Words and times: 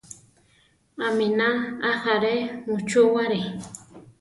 Aminá 1.07 1.49
ajaré 1.91 2.35
muchúware. 2.65 3.41